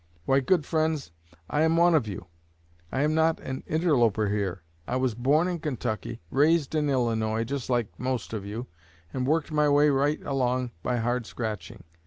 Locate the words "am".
1.61-1.77, 3.03-3.13